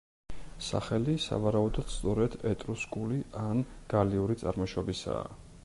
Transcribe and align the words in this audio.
სახელი 0.67 1.13
სავარაუდოდ 1.25 1.91
სწორედ 1.95 2.37
ეტრუსკული 2.53 3.19
ან 3.45 3.61
გალიური 3.95 4.39
წარმოშობისაა. 4.45 5.29